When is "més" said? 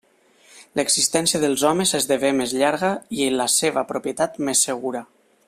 2.39-2.57, 4.49-4.67